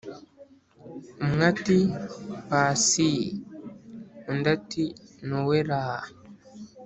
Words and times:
umwe 1.23 1.43
ati"pasiiiiii.."undi 1.51 4.49
ati"nowelaaaa!!" 4.57 6.03